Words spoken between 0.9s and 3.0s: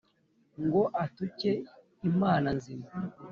atuke Imana nzima.